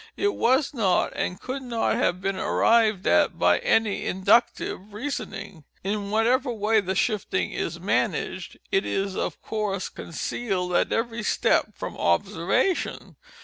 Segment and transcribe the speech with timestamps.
[0.17, 5.63] It was not, and could not have been, arrived at by any inductive reasoning.
[5.83, 11.75] In whatever way the shifting is managed, it is of course concealed at every step
[11.77, 13.15] from observation.